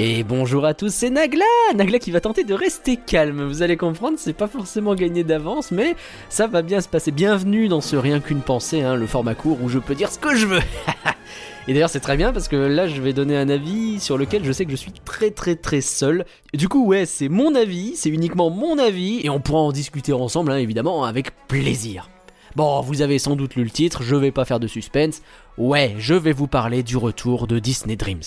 [0.00, 1.44] Et bonjour à tous, c'est Nagla
[1.74, 3.42] Nagla qui va tenter de rester calme.
[3.42, 5.96] Vous allez comprendre, c'est pas forcément gagné d'avance, mais
[6.28, 7.10] ça va bien se passer.
[7.10, 10.20] Bienvenue dans ce Rien qu'une pensée, hein, le format court où je peux dire ce
[10.20, 10.60] que je veux.
[11.66, 14.44] Et d'ailleurs c'est très bien parce que là je vais donner un avis sur lequel
[14.44, 16.24] je sais que je suis très très très seul.
[16.54, 20.12] du coup ouais c'est mon avis, c'est uniquement mon avis et on pourra en discuter
[20.12, 22.08] ensemble hein, évidemment avec plaisir.
[22.54, 25.22] Bon vous avez sans doute lu le titre, je vais pas faire de suspense.
[25.58, 28.22] Ouais je vais vous parler du retour de Disney Dreams.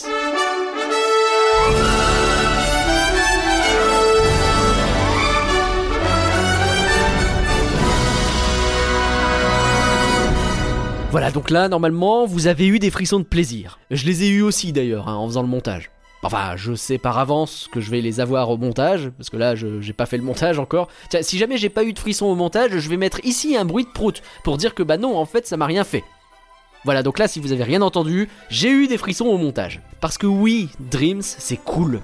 [11.11, 13.79] Voilà, donc là, normalement, vous avez eu des frissons de plaisir.
[13.91, 15.91] Je les ai eu aussi d'ailleurs, hein, en faisant le montage.
[16.23, 19.53] Enfin, je sais par avance que je vais les avoir au montage, parce que là,
[19.53, 20.87] je j'ai pas fait le montage encore.
[21.19, 23.83] Si jamais j'ai pas eu de frissons au montage, je vais mettre ici un bruit
[23.83, 26.05] de prout, pour dire que bah non, en fait, ça m'a rien fait.
[26.85, 29.81] Voilà, donc là, si vous avez rien entendu, j'ai eu des frissons au montage.
[29.99, 31.99] Parce que oui, Dreams, c'est cool.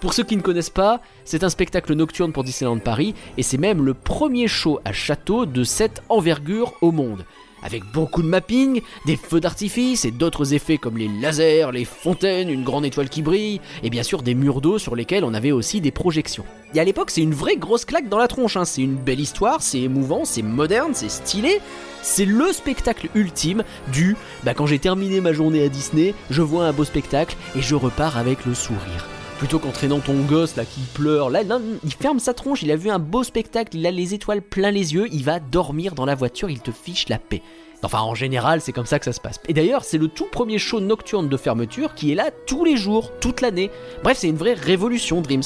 [0.00, 3.56] Pour ceux qui ne connaissent pas, c'est un spectacle nocturne pour Disneyland Paris, et c'est
[3.56, 7.24] même le premier show à château de cette envergure au monde
[7.62, 12.50] avec beaucoup de mapping, des feux d'artifice et d'autres effets comme les lasers, les fontaines,
[12.50, 15.52] une grande étoile qui brille, et bien sûr des murs d'eau sur lesquels on avait
[15.52, 16.44] aussi des projections.
[16.74, 18.64] Et à l'époque, c'est une vraie grosse claque dans la tronche, hein.
[18.64, 21.60] c'est une belle histoire, c'est émouvant, c'est moderne, c'est stylé,
[22.02, 26.66] c'est le spectacle ultime du bah quand j'ai terminé ma journée à Disney, je vois
[26.66, 29.06] un beau spectacle et je repars avec le sourire
[29.42, 31.28] plutôt qu'entraînant ton gosse là qui pleure.
[31.28, 31.42] Là,
[31.82, 34.70] il ferme sa tronche, il a vu un beau spectacle, il a les étoiles plein
[34.70, 37.42] les yeux, il va dormir dans la voiture, il te fiche la paix.
[37.82, 39.40] Enfin, en général, c'est comme ça que ça se passe.
[39.48, 42.76] Et d'ailleurs, c'est le tout premier show nocturne de fermeture qui est là tous les
[42.76, 43.72] jours, toute l'année.
[44.04, 45.42] Bref, c'est une vraie révolution, Dreams.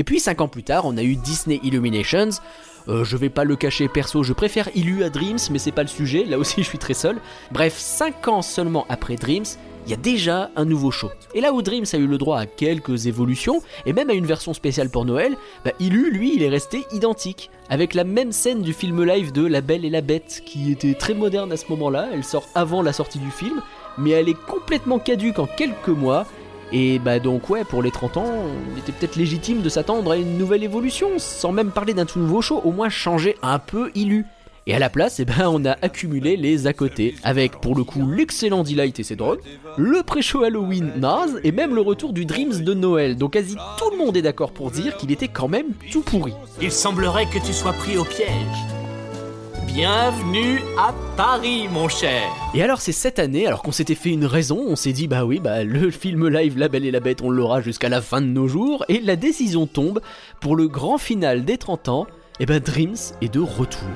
[0.00, 2.30] Et puis 5 ans plus tard, on a eu Disney Illuminations,
[2.88, 5.82] euh, je vais pas le cacher perso, je préfère Illu à Dreams, mais c'est pas
[5.82, 7.18] le sujet, là aussi je suis très seul.
[7.52, 9.44] Bref, 5 ans seulement après Dreams,
[9.86, 11.10] il y a déjà un nouveau show.
[11.34, 14.26] Et là où Dreams a eu le droit à quelques évolutions, et même à une
[14.26, 18.62] version spéciale pour Noël, bah, Illu, lui, il est resté identique, avec la même scène
[18.62, 21.66] du film live de La Belle et la Bête, qui était très moderne à ce
[21.70, 23.62] moment-là, elle sort avant la sortie du film,
[23.98, 26.26] mais elle est complètement caduque en quelques mois,
[26.72, 28.32] et bah donc ouais, pour les 30 ans,
[28.72, 32.18] il était peut-être légitime de s'attendre à une nouvelle évolution, sans même parler d'un tout
[32.18, 34.24] nouveau show, au moins changer un peu Illu.
[34.66, 37.82] Et à la place, eh ben, on a accumulé les à côté, avec pour le
[37.82, 39.38] coup l'excellent Delight et ses drones,
[39.76, 43.16] le pré-show Halloween naze, et même le retour du Dreams de Noël.
[43.16, 46.34] Donc quasi tout le monde est d'accord pour dire qu'il était quand même tout pourri.
[46.60, 48.79] Il semblerait que tu sois pris au piège.
[49.72, 52.22] Bienvenue à Paris, mon cher.
[52.54, 55.24] Et alors c'est cette année, alors qu'on s'était fait une raison, on s'est dit bah
[55.24, 58.20] oui, bah le film live La Belle et la Bête, on l'aura jusqu'à la fin
[58.20, 60.00] de nos jours, et la décision tombe
[60.40, 62.06] pour le grand final des 30 ans,
[62.40, 63.88] et bah Dreams est de retour.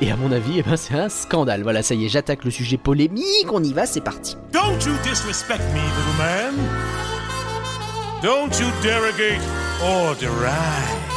[0.00, 1.62] Et à mon avis, eh ben c'est un scandale.
[1.62, 4.36] Voilà, ça y est, j'attaque le sujet polémique, on y va, c'est parti.
[4.50, 6.54] Don't you disrespect me, little man.
[8.22, 9.42] Don't you derogate
[9.82, 11.15] or deride.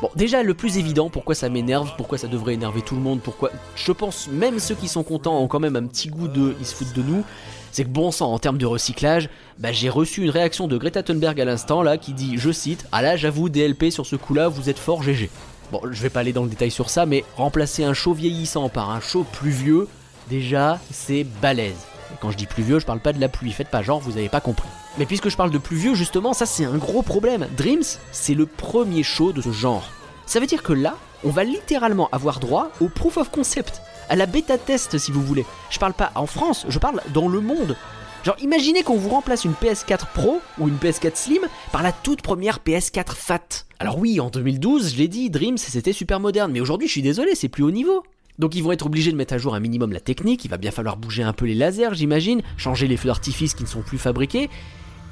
[0.00, 3.20] Bon, déjà, le plus évident, pourquoi ça m'énerve, pourquoi ça devrait énerver tout le monde,
[3.20, 6.54] pourquoi je pense même ceux qui sont contents ont quand même un petit goût de
[6.60, 7.24] ils se foutent de nous,
[7.72, 9.28] c'est que bon sang, en termes de recyclage,
[9.58, 12.86] bah, j'ai reçu une réaction de Greta Thunberg à l'instant là qui dit, je cite,
[12.92, 15.30] Ah là, j'avoue, DLP sur ce coup-là, vous êtes fort GG.
[15.72, 18.68] Bon, je vais pas aller dans le détail sur ça, mais remplacer un chaud vieillissant
[18.68, 19.88] par un chaud plus vieux,
[20.30, 21.86] déjà, c'est balèze.
[22.12, 23.98] Et quand je dis plus vieux, je parle pas de la pluie, faites pas genre,
[23.98, 24.68] vous avez pas compris.
[24.98, 27.46] Mais puisque je parle de plus vieux, justement, ça c'est un gros problème.
[27.56, 29.88] Dreams, c'est le premier show de ce genre.
[30.26, 34.16] Ça veut dire que là, on va littéralement avoir droit au proof of concept, à
[34.16, 35.46] la bêta test si vous voulez.
[35.70, 37.76] Je parle pas en France, je parle dans le monde.
[38.24, 42.20] Genre imaginez qu'on vous remplace une PS4 Pro ou une PS4 Slim par la toute
[42.20, 43.66] première PS4 Fat.
[43.78, 47.02] Alors oui, en 2012, je l'ai dit, Dreams c'était super moderne, mais aujourd'hui je suis
[47.02, 48.02] désolé, c'est plus haut niveau.
[48.40, 50.58] Donc ils vont être obligés de mettre à jour un minimum la technique, il va
[50.58, 53.82] bien falloir bouger un peu les lasers j'imagine, changer les feux d'artifice qui ne sont
[53.82, 54.48] plus fabriqués,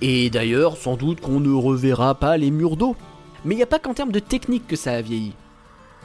[0.00, 2.96] et d'ailleurs, sans doute qu'on ne reverra pas les murs d'eau.
[3.44, 5.32] Mais il n'y a pas qu'en termes de technique que ça a vieilli.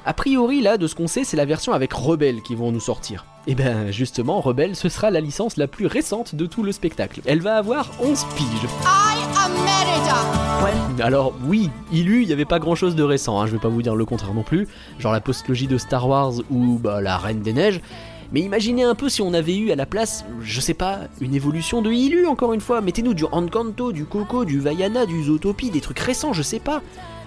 [0.05, 2.79] A priori, là, de ce qu'on sait, c'est la version avec Rebelle qui vont nous
[2.79, 3.25] sortir.
[3.47, 6.71] Et eh ben justement, Rebelle, ce sera la licence la plus récente de tout le
[6.71, 7.21] spectacle.
[7.25, 8.69] Elle va avoir 11 piges.
[8.83, 9.51] I am
[10.63, 11.03] Ouais.
[11.03, 13.81] Alors oui, il n'y avait pas grand chose de récent, hein, je vais pas vous
[13.81, 14.67] dire le contraire non plus,
[14.99, 17.81] genre la postlogie de Star Wars ou bah, la Reine des Neiges,
[18.31, 21.35] mais imaginez un peu si on avait eu à la place, je sais pas, une
[21.35, 22.81] évolution de Ilu encore une fois.
[22.81, 26.81] Mettez-nous du Encanto, du Coco, du Vaiana, du Zootopie, des trucs récents, je sais pas.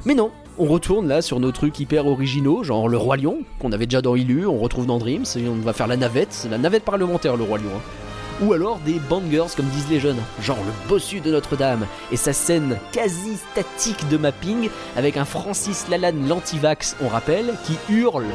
[0.06, 3.72] Mais non, on retourne là sur nos trucs hyper originaux, genre le Roi Lion, qu'on
[3.72, 6.48] avait déjà dans Ilu, on retrouve dans Dreams, et on va faire la navette, c'est
[6.48, 7.70] la navette parlementaire le Roi Lion.
[7.76, 8.44] Hein.
[8.44, 12.32] ou alors des bangers comme disent les jeunes, genre le bossu de Notre-Dame et sa
[12.32, 18.26] scène quasi statique de mapping avec un Francis Lalanne l'antivax, on rappelle, qui hurle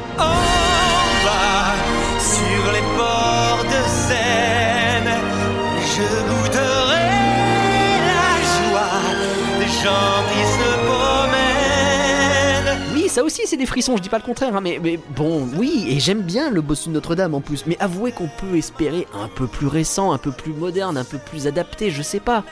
[2.20, 5.10] sur les bords de Seine,
[5.94, 7.08] je goûterai
[8.10, 9.00] la joie
[9.58, 12.78] des gens qui se promènent.
[12.94, 15.48] Oui, ça aussi c'est des frissons, je dis pas le contraire, hein, mais, mais bon,
[15.56, 19.06] oui, et j'aime bien le bossu de Notre-Dame en plus, mais avouez qu'on peut espérer
[19.14, 22.44] un peu plus récent, un peu plus moderne, un peu plus adapté, je sais pas.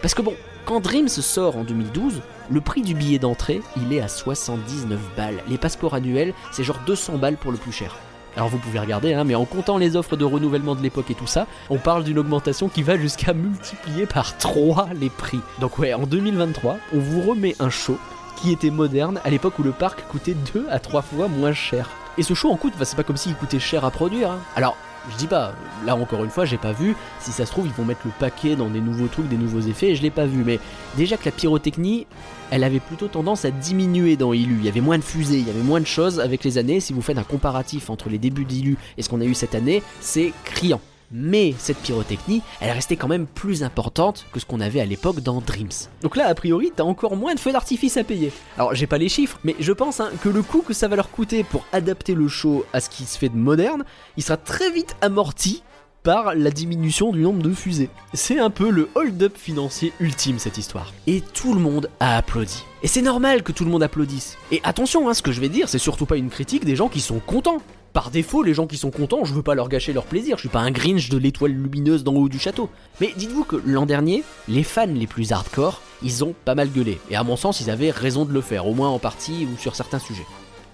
[0.00, 4.00] Parce que bon, quand Dreams sort en 2012, le prix du billet d'entrée, il est
[4.00, 5.42] à 79 balles.
[5.48, 7.94] Les passeports annuels, c'est genre 200 balles pour le plus cher.
[8.38, 11.14] Alors vous pouvez regarder, hein, mais en comptant les offres de renouvellement de l'époque et
[11.16, 15.40] tout ça, on parle d'une augmentation qui va jusqu'à multiplier par 3 les prix.
[15.58, 17.98] Donc ouais, en 2023, on vous remet un show
[18.36, 21.90] qui était moderne à l'époque où le parc coûtait 2 à 3 fois moins cher.
[22.16, 24.30] Et ce show en coûte, bah, c'est pas comme s'il coûtait cher à produire.
[24.30, 24.38] hein.
[24.54, 24.76] Alors,
[25.10, 26.96] je dis pas, là encore une fois, j'ai pas vu.
[27.20, 29.60] Si ça se trouve, ils vont mettre le paquet dans des nouveaux trucs, des nouveaux
[29.60, 30.44] effets, et je l'ai pas vu.
[30.44, 30.58] Mais
[30.96, 32.06] déjà que la pyrotechnie,
[32.50, 34.56] elle avait plutôt tendance à diminuer dans Illu.
[34.58, 36.80] Il y avait moins de fusées, il y avait moins de choses avec les années.
[36.80, 39.54] Si vous faites un comparatif entre les débuts d'Illu et ce qu'on a eu cette
[39.54, 40.80] année, c'est criant.
[41.10, 45.20] Mais cette pyrotechnie, elle restait quand même plus importante que ce qu'on avait à l'époque
[45.20, 45.68] dans Dreams.
[46.02, 48.32] Donc là, a priori, t'as encore moins de feux d'artifice à payer.
[48.56, 50.96] Alors, j'ai pas les chiffres, mais je pense hein, que le coût que ça va
[50.96, 53.84] leur coûter pour adapter le show à ce qui se fait de moderne,
[54.16, 55.62] il sera très vite amorti
[56.02, 57.90] par la diminution du nombre de fusées.
[58.14, 60.92] C'est un peu le hold-up financier ultime cette histoire.
[61.06, 62.64] Et tout le monde a applaudi.
[62.82, 64.38] Et c'est normal que tout le monde applaudisse.
[64.52, 66.88] Et attention, hein, ce que je vais dire, c'est surtout pas une critique des gens
[66.88, 67.60] qui sont contents.
[67.98, 70.42] Par défaut, les gens qui sont contents, je veux pas leur gâcher leur plaisir, je
[70.42, 72.70] suis pas un Grinch de l'étoile lumineuse d'en haut du château.
[73.00, 77.00] Mais dites-vous que l'an dernier, les fans les plus hardcore, ils ont pas mal gueulé.
[77.10, 79.58] Et à mon sens, ils avaient raison de le faire, au moins en partie ou
[79.58, 80.26] sur certains sujets.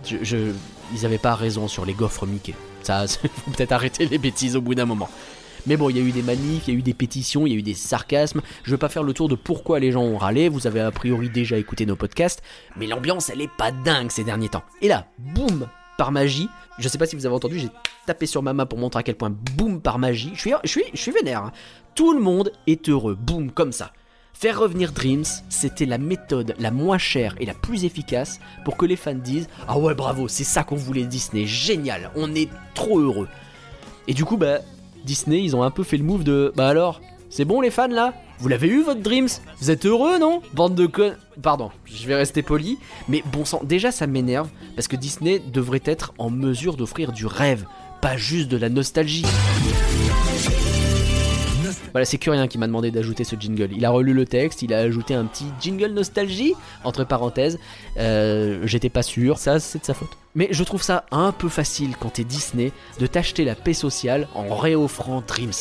[0.05, 0.37] Je,
[0.93, 2.53] ils avaient pas raison sur les gaufres Mickey.
[2.83, 5.09] Ça, faut peut-être arrêter les bêtises au bout d'un moment.
[5.67, 7.55] Mais bon, il y a eu des manifs, il y a eu des pétitions, il
[7.55, 8.43] y a eu des sarcasmes.
[8.65, 10.91] Je vais pas faire le tour de pourquoi les gens ont râlé, vous avez a
[10.91, 12.43] priori déjà écouté nos podcasts,
[12.77, 14.65] mais l'ambiance elle est pas dingue ces derniers temps.
[14.83, 16.49] Et là, boum, par magie,
[16.79, 17.71] je sais pas si vous avez entendu, j'ai
[18.07, 20.97] tapé sur ma main pour montrer à quel point boum par magie, je suis, je
[20.97, 21.45] suis, vénère.
[21.45, 21.53] hein.
[21.95, 23.93] Tout le monde est heureux, boum, comme ça.
[24.33, 28.85] Faire revenir Dreams, c'était la méthode la moins chère et la plus efficace pour que
[28.85, 32.99] les fans disent Ah ouais, bravo, c'est ça qu'on voulait Disney, génial, on est trop
[32.99, 33.29] heureux.
[34.09, 34.59] Et du coup, bah,
[35.05, 37.01] Disney, ils ont un peu fait le move de Bah alors,
[37.31, 38.13] c'est bon les fans là?
[38.45, 39.31] Vous l'avez eu votre Dreams?
[39.59, 40.43] Vous êtes heureux, non?
[40.53, 41.15] Bande de con...
[41.41, 42.77] Pardon, je vais rester poli,
[43.09, 47.25] mais bon sang, déjà ça m'énerve parce que Disney devrait être en mesure d'offrir du
[47.25, 47.65] rêve,
[48.03, 49.25] pas juste de la nostalgie.
[51.93, 53.71] Voilà, c'est Curien qui m'a demandé d'ajouter ce jingle.
[53.75, 56.53] Il a relu le texte, il a ajouté un petit jingle nostalgie,
[56.83, 57.59] entre parenthèses.
[57.97, 60.19] Euh, J'étais pas sûr, ça c'est de sa faute.
[60.35, 64.29] Mais je trouve ça un peu facile quand t'es Disney de t'acheter la paix sociale
[64.35, 65.53] en réoffrant Dreams.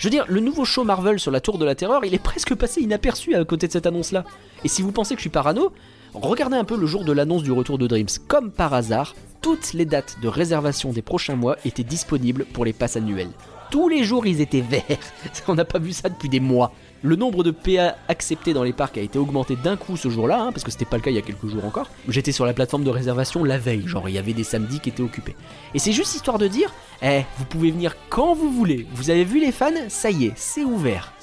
[0.00, 2.22] Je veux dire, le nouveau show Marvel sur la Tour de la Terreur, il est
[2.22, 4.24] presque passé inaperçu à côté de cette annonce-là.
[4.64, 5.74] Et si vous pensez que je suis parano,
[6.14, 8.08] regardez un peu le jour de l'annonce du retour de Dreams.
[8.26, 12.72] Comme par hasard, toutes les dates de réservation des prochains mois étaient disponibles pour les
[12.72, 13.28] passes annuelles.
[13.70, 14.84] Tous les jours, ils étaient verts.
[15.48, 16.72] On n'a pas vu ça depuis des mois.
[17.02, 20.42] Le nombre de PA acceptés dans les parcs a été augmenté d'un coup ce jour-là,
[20.42, 21.88] hein, parce que c'était pas le cas il y a quelques jours encore.
[22.08, 24.90] J'étais sur la plateforme de réservation la veille, genre il y avait des samedis qui
[24.90, 25.34] étaient occupés.
[25.72, 28.86] Et c'est juste histoire de dire, eh, vous pouvez venir quand vous voulez.
[28.92, 29.70] Vous avez vu les fans?
[29.88, 31.14] Ça y est, c'est ouvert.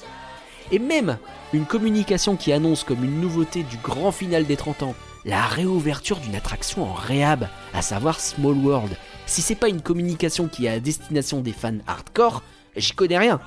[0.72, 1.16] Et même
[1.52, 4.94] une communication qui annonce comme une nouveauté du grand final des 30 ans
[5.24, 8.96] la réouverture d'une attraction en réhab, à savoir Small World.
[9.26, 12.42] Si c'est pas une communication qui est à destination des fans hardcore,
[12.76, 13.40] j'y connais rien.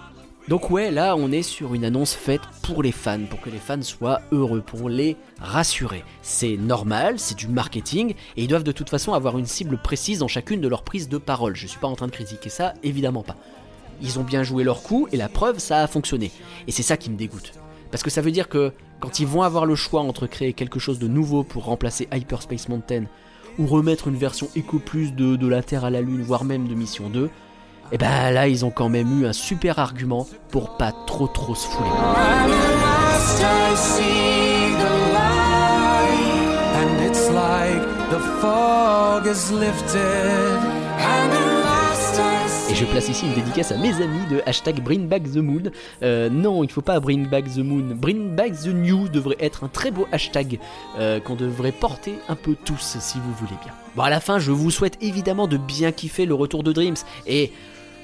[0.47, 3.59] Donc ouais, là on est sur une annonce faite pour les fans, pour que les
[3.59, 6.03] fans soient heureux, pour les rassurer.
[6.21, 10.19] C'est normal, c'est du marketing, et ils doivent de toute façon avoir une cible précise
[10.19, 11.55] dans chacune de leurs prises de parole.
[11.55, 13.37] Je suis pas en train de critiquer ça, évidemment pas.
[14.01, 16.31] Ils ont bien joué leur coup, et la preuve, ça a fonctionné.
[16.67, 17.53] Et c'est ça qui me dégoûte.
[17.91, 20.79] Parce que ça veut dire que quand ils vont avoir le choix entre créer quelque
[20.79, 23.05] chose de nouveau pour remplacer Hyperspace Mountain,
[23.59, 26.67] ou remettre une version Eco Plus de, de la Terre à la Lune, voire même
[26.67, 27.29] de Mission 2,
[27.91, 31.55] et ben là ils ont quand même eu un super argument pour pas trop trop
[31.55, 31.89] se fouler.
[42.69, 45.63] Et je place ici une dédicace à mes amis de hashtag Bring Back the Moon.
[46.03, 47.95] Euh, non, il faut pas Bring Back the Moon.
[47.95, 50.57] Bring Back the New devrait être un très beau hashtag
[50.97, 53.73] euh, qu'on devrait porter un peu tous si vous voulez bien.
[53.95, 56.95] Bon, à la fin, je vous souhaite évidemment de bien kiffer le retour de Dreams.
[57.27, 57.51] Et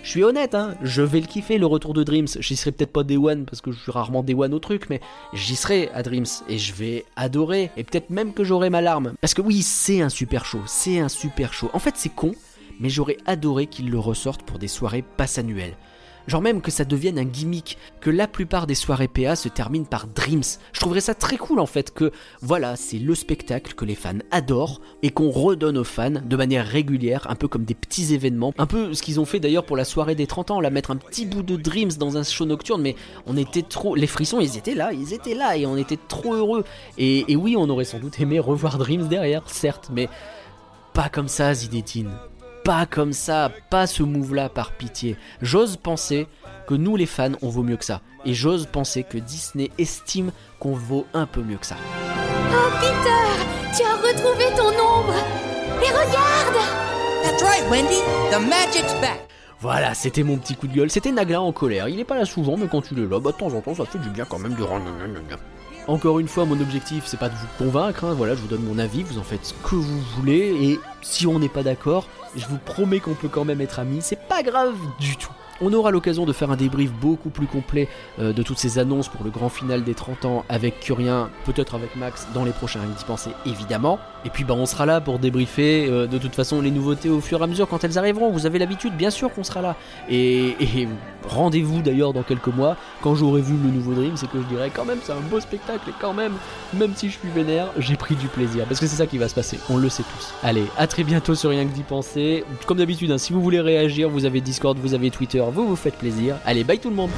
[0.03, 2.27] je suis honnête, hein, je vais le kiffer le retour de Dreams.
[2.39, 4.89] J'y serai peut-être pas Day One parce que je suis rarement Day One au truc,
[4.89, 5.01] mais
[5.33, 7.71] j'y serai à Dreams et je vais adorer.
[7.75, 9.13] Et peut-être même que j'aurai ma larme.
[9.19, 11.69] Parce que oui, c'est un super show, c'est un super show.
[11.73, 12.33] En fait, c'est con,
[12.79, 15.75] mais j'aurais adoré qu'ils le ressortent pour des soirées passe annuelles.
[16.27, 19.85] Genre même que ça devienne un gimmick, que la plupart des soirées PA se terminent
[19.85, 20.43] par Dreams.
[20.73, 24.19] Je trouverais ça très cool en fait que voilà, c'est le spectacle que les fans
[24.31, 28.53] adorent et qu'on redonne aux fans de manière régulière, un peu comme des petits événements.
[28.57, 30.91] Un peu ce qu'ils ont fait d'ailleurs pour la soirée des 30 ans, la mettre
[30.91, 33.95] un petit bout de Dreams dans un show nocturne, mais on était trop.
[33.95, 36.65] Les frissons, ils étaient là, ils étaient là et on était trop heureux.
[36.97, 40.09] Et, oui, on aurait sans doute aimé revoir Dreams derrière, certes, mais
[40.93, 42.11] pas comme ça, Zidetine
[42.67, 45.15] pas comme ça, pas ce move-là par pitié.
[45.41, 46.27] J'ose penser
[46.67, 48.01] que nous les fans, on vaut mieux que ça.
[48.25, 51.77] Et j'ose penser que Disney estime qu'on vaut un peu mieux que ça.
[52.51, 55.13] Oh Peter, tu as retrouvé ton ombre
[55.81, 56.57] Et regarde
[57.23, 58.01] That's right, Wendy.
[58.31, 59.21] The magic's back.
[59.61, 60.91] Voilà, c'était mon petit coup de gueule.
[60.91, 61.87] C'était Nagla en colère.
[61.87, 63.75] Il est pas là souvent, mais quand il est là, bah, de temps en temps,
[63.75, 64.63] ça fait du bien quand même de
[65.87, 68.13] encore une fois, mon objectif, c'est pas de vous convaincre, hein.
[68.13, 71.25] voilà, je vous donne mon avis, vous en faites ce que vous voulez, et si
[71.25, 74.43] on n'est pas d'accord, je vous promets qu'on peut quand même être amis, c'est pas
[74.43, 75.31] grave du tout.
[75.59, 77.89] On aura l'occasion de faire un débrief beaucoup plus complet
[78.19, 81.73] euh, de toutes ces annonces pour le grand final des 30 ans avec Curien, peut-être
[81.73, 83.97] avec Max dans les prochains Rien dispensés évidemment.
[84.23, 87.21] Et puis bah on sera là pour débriefer euh, de toute façon les nouveautés au
[87.21, 88.29] fur et à mesure quand elles arriveront.
[88.29, 89.75] Vous avez l'habitude, bien sûr qu'on sera là.
[90.09, 90.55] Et
[91.27, 94.71] rendez-vous d'ailleurs dans quelques mois quand j'aurai vu le nouveau Dream, c'est que je dirai
[94.73, 96.33] quand même c'est un beau spectacle et quand même,
[96.73, 99.27] même si je suis vénère, j'ai pris du plaisir parce que c'est ça qui va
[99.27, 99.59] se passer.
[99.69, 100.33] On le sait tous.
[100.43, 102.43] Allez, à très bientôt sur Rien que d'y penser.
[102.65, 105.75] Comme d'habitude, hein, si vous voulez réagir, vous avez Discord, vous avez Twitter vous vous
[105.75, 106.35] faites plaisir.
[106.45, 107.09] Allez, bye tout le monde